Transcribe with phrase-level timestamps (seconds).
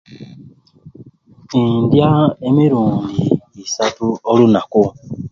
[1.73, 2.11] Ndya
[2.47, 3.21] emirundi
[3.63, 4.81] isaatu olunaku